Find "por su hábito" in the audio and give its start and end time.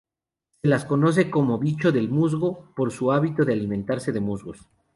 2.75-3.45